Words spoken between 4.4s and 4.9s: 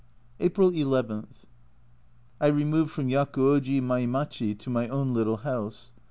to my